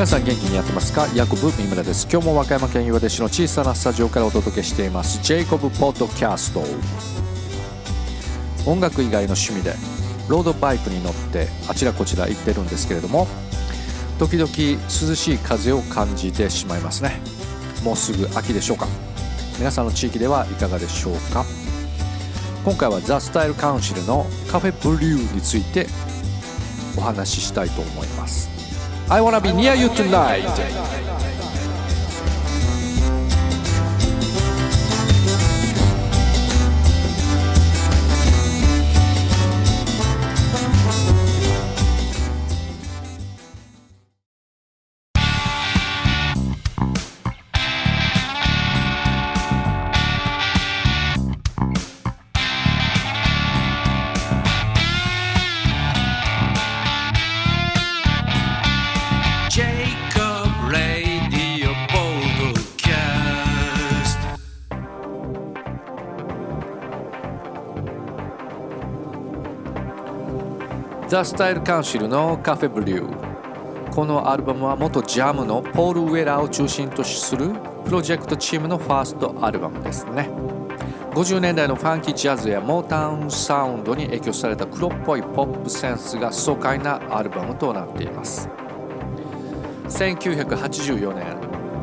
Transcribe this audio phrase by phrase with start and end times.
[0.00, 1.06] 皆さん元気にやってますか？
[1.14, 2.08] ヤコブ三村です。
[2.10, 5.22] 今日も和歌山県岩出市の小さなスタジオからお届けしています。
[5.22, 6.64] ジェイコブポッドキャスト
[8.64, 9.74] 音楽以外の趣味で
[10.26, 13.26] ロードバイクに乗ってあちらこちら行ってるんですけれども
[14.18, 17.20] 時々涼しい風を感じてしまいますね。
[17.84, 18.86] もうすぐ秋でしょうか。
[19.58, 21.44] 皆さんの地域ではいかがでしょうか？
[22.64, 25.88] 今回はザ・スタイル・カウンシルのカフェブリューについて
[26.96, 28.48] お話ししたいと思います。
[29.12, 30.46] I wanna be near you tonight
[71.10, 73.90] ザ・スタイル・カウンシルのカフェブリュー。
[73.92, 77.50] このアルバムは元ジャムのポール・ウェラーを中心とする
[77.84, 80.30] プロジェクトチームのファーストアルバムですね。
[81.10, 88.48] 50年代のファンキージャズやモータウンサウンドに影響された黒っぽいポップセンスが爽快なアルバムとなっています。
[89.88, 91.36] 1984年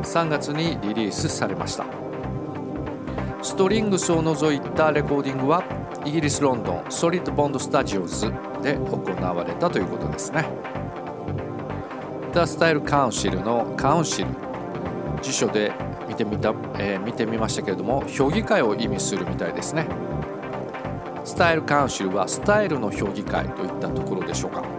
[0.04, 1.84] 3月にリリースされました。
[3.48, 5.64] ストリングスを除いたレコーディングは
[6.04, 8.30] イギリス・ロンドンソリッド・ボンド・スタジオズ
[8.62, 10.44] で行われたということですね。
[12.34, 14.28] The Style Council のカウンシル
[15.22, 15.72] 辞書で
[16.06, 19.86] 見てみた、えー見てみましたけれども評議会を意味するみたいですね。
[21.24, 24.77] スタイルカウンシルはスタイルの評議会といったところでしょうか。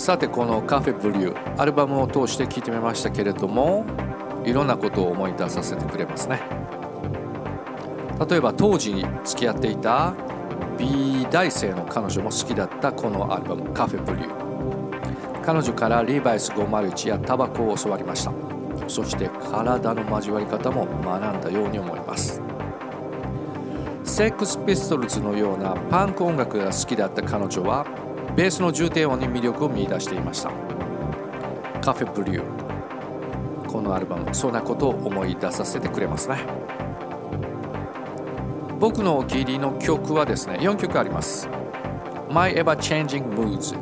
[0.00, 3.84] さてこのカフェブリューアルバムを通して聴いてみましたけれども
[4.46, 6.40] いろんなことを思い出させてくれますね。
[8.26, 10.14] 例えば当時に付き合っていた
[10.78, 15.42] 美大生の彼女も好きだったこのアルバムカフェブリュー。
[15.42, 18.32] 彼女からリーバイス501やタバコを教わりました。
[18.88, 22.40] そして体の交わり方も学んだように思います。
[24.04, 27.84] セックスピストルズのようなパンク音楽が好きだった彼女は
[28.40, 30.50] ベースの重低音に魅力を見出していました。
[31.82, 33.66] カフェブリュー。
[33.66, 36.38] このアルバムそんなことを思い出させてくれますね。
[38.78, 41.50] 僕のお気に入りの曲はですね4曲あります。
[42.30, 43.76] My Ever Changing Moods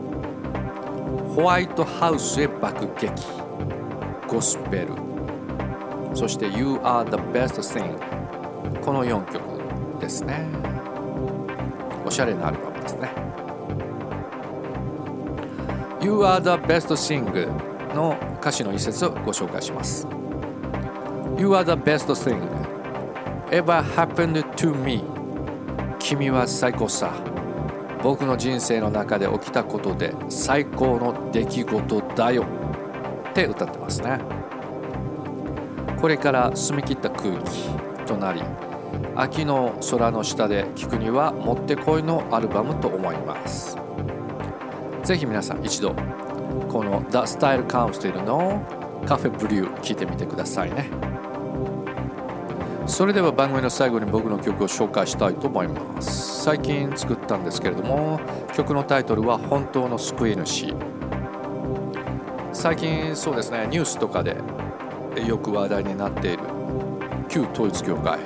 [1.36, 3.12] ホワイトハウスへ爆撃。
[4.26, 4.88] ゴスペル。
[6.16, 10.48] そして You Are the Best Thing この4曲ですね。
[12.04, 13.27] おしゃれなアルバムですね。
[16.00, 17.48] You are the best thing
[17.92, 20.06] の歌詞の一節をご紹介します。
[21.36, 22.40] You are the best thing
[23.50, 25.02] ever happened to me.
[25.98, 27.12] 君は最高さ。
[28.00, 32.44] 僕の人生の中で起きたことで最高の出来事だよ。
[33.30, 34.20] って歌ってますね。
[36.00, 37.68] これから澄み切った空気
[38.06, 38.40] となり
[39.16, 43.76] 秋の空の下で聴くにはもってこいのアルバムと思います。
[45.08, 45.94] ぜひ皆さん一度
[46.68, 48.62] この The Style Council の
[49.06, 50.90] カフェブリュー聴いてみてくださいね。
[52.86, 56.44] それでは番組の最後に僕の曲を紹介したいと思います。
[56.44, 58.20] 最近作ったんですけれども
[58.54, 60.74] 曲のタイトルは本当の救い主。
[62.52, 64.36] 最近そうですねニュースとかで
[65.26, 66.40] よく話題になっている
[67.30, 68.18] 旧統一教会。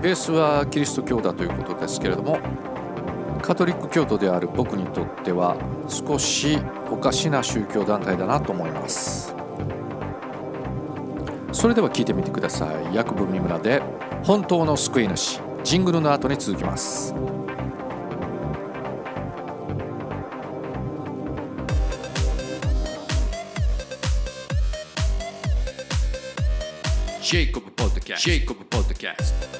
[0.00, 2.38] ベースはキリスト教だということですけれども
[3.46, 6.58] カトリック教徒である僕にとっては少し
[6.90, 9.32] おかしな宗教団体だなと思います。
[11.52, 12.92] それでは聞いてみてください。
[12.92, 13.80] ヤクブ三村で
[14.24, 17.14] 本当の救い主ジングルの後に続きます。
[27.22, 29.55] ジェイコブポッドキャスト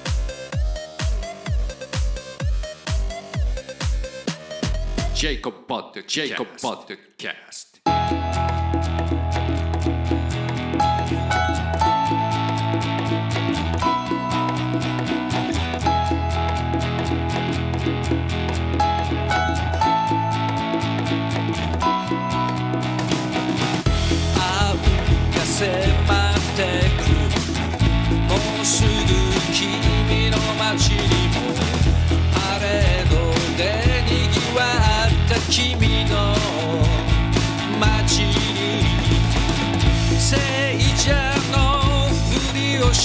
[5.17, 6.45] ジェイコ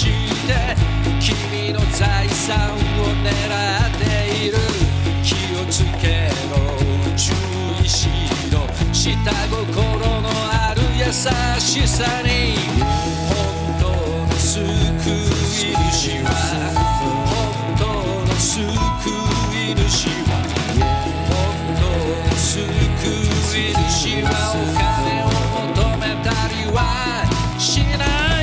[0.01, 0.09] し
[0.47, 0.75] て
[1.19, 2.77] 君の財産を
[3.21, 4.03] 狙って
[4.47, 4.57] いる
[5.23, 5.29] 気
[5.61, 6.57] をつけろ。
[7.15, 7.33] 注
[7.83, 8.09] 意し
[8.51, 8.65] ろ。
[8.91, 9.61] 下心
[10.21, 12.57] のある優しさに
[13.29, 13.37] 本
[13.79, 13.85] 当
[14.25, 14.65] の救い
[15.91, 16.27] 主は。
[17.27, 17.85] 本当
[18.25, 20.31] の救い主は。
[21.29, 21.37] 本
[21.77, 21.81] 当
[22.25, 24.27] の救い主は。
[24.51, 25.25] お金を
[25.67, 26.79] 求めたりは
[27.59, 28.01] しな
[28.39, 28.40] い。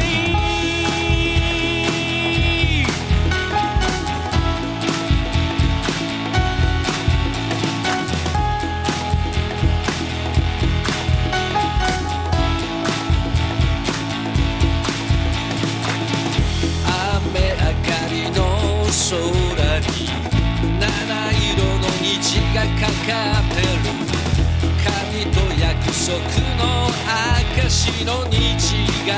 [26.09, 26.17] 束
[26.57, 26.89] の
[27.61, 29.13] 証の日が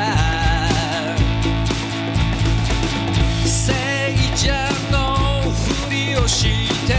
[3.47, 4.51] 聖者
[4.91, 6.49] のふりをし
[6.89, 6.97] て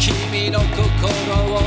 [0.00, 0.82] 君の心
[1.54, 1.59] を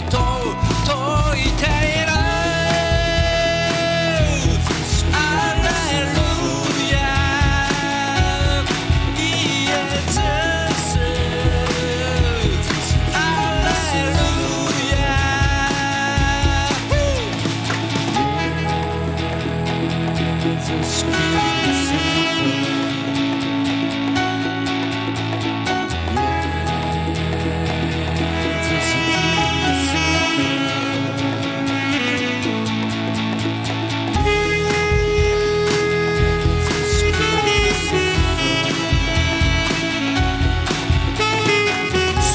[0.00, 0.69] 愛せ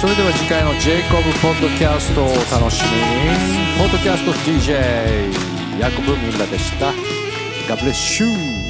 [0.05, 2.91] それでは次回のジェイコブポッドキャストをお楽しみ。
[3.31, 6.91] にポッドキャスト DJ ヤコブ・ミンラでした。
[7.67, 8.64] God bless you